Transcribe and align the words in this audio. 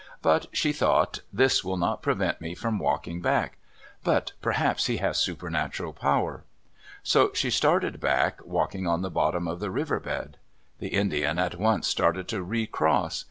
But 0.23 0.47
she 0.51 0.73
thought, 0.73 1.21
"This 1.31 1.63
will 1.63 1.77
not 1.77 2.01
prevent 2.01 2.41
me 2.41 2.55
from 2.55 2.79
walking 2.79 3.21
back. 3.21 3.57
But 4.03 4.31
perhaps 4.41 4.87
he 4.87 4.97
has 4.97 5.19
supernatural 5.19 5.93
power." 5.93 6.43
So 7.03 7.29
she 7.35 7.51
started 7.51 7.99
back, 7.99 8.43
walking 8.43 8.87
on 8.87 9.03
the 9.03 9.11
bottom 9.11 9.47
of 9.47 9.59
the 9.59 9.69
river 9.69 9.99
bed. 9.99 10.37
The 10.79 10.87
Indian 10.87 11.37
at 11.37 11.53
once 11.59 11.87
started 11.87 12.27
to 12.29 12.41
recross. 12.41 13.19